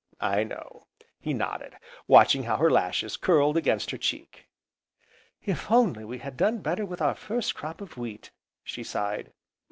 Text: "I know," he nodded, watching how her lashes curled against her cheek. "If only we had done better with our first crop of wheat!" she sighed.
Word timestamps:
"I 0.19 0.43
know," 0.43 0.87
he 1.19 1.31
nodded, 1.31 1.75
watching 2.07 2.41
how 2.41 2.57
her 2.57 2.71
lashes 2.71 3.17
curled 3.17 3.55
against 3.55 3.91
her 3.91 3.99
cheek. 3.99 4.47
"If 5.43 5.69
only 5.69 6.03
we 6.03 6.17
had 6.17 6.37
done 6.37 6.57
better 6.57 6.87
with 6.87 7.03
our 7.03 7.13
first 7.13 7.53
crop 7.53 7.81
of 7.81 7.97
wheat!" 7.97 8.31
she 8.63 8.83
sighed. 8.83 9.31